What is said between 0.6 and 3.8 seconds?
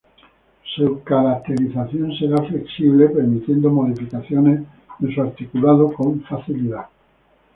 Su caracterización será flexible, permitiendo